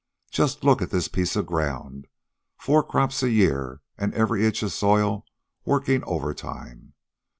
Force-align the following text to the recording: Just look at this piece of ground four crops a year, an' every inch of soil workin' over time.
Just 0.31 0.63
look 0.63 0.81
at 0.81 0.89
this 0.89 1.07
piece 1.07 1.35
of 1.35 1.45
ground 1.45 2.07
four 2.57 2.81
crops 2.81 3.21
a 3.21 3.29
year, 3.29 3.81
an' 3.99 4.15
every 4.15 4.43
inch 4.47 4.63
of 4.63 4.71
soil 4.73 5.27
workin' 5.63 6.03
over 6.05 6.33
time. 6.33 6.95